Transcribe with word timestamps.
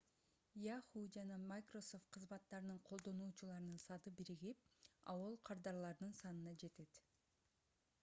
yahoo 0.67 1.01
жана 1.15 1.37
microsoft 1.49 2.09
кызматтарынын 2.17 2.81
колдонуучуларынын 2.89 3.79
саны 3.85 4.17
биригип 4.23 4.67
aol 5.15 5.41
кардарларынын 5.51 6.21
санына 6.25 6.61
жетет 6.67 7.03